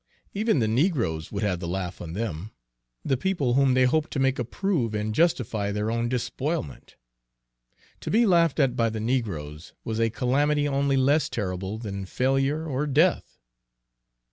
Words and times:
Even 0.33 0.57
the 0.57 0.67
negroes 0.67 1.31
would 1.31 1.43
have 1.43 1.59
the 1.59 1.67
laugh 1.67 2.01
on 2.01 2.13
them, 2.13 2.49
the 3.05 3.15
people 3.15 3.53
whom 3.53 3.75
they 3.75 3.85
hoped 3.85 4.09
to 4.09 4.17
make 4.19 4.39
approve 4.39 4.95
and 4.95 5.13
justify 5.13 5.71
their 5.71 5.91
own 5.91 6.09
despoilment. 6.09 6.95
To 7.99 8.09
be 8.09 8.25
laughed 8.25 8.59
at 8.59 8.75
by 8.75 8.89
the 8.89 8.99
negroes 8.99 9.73
was 9.83 9.99
a 9.99 10.09
calamity 10.09 10.67
only 10.67 10.97
less 10.97 11.29
terrible 11.29 11.77
than 11.77 12.07
failure 12.07 12.65
or 12.65 12.87
death. 12.87 13.37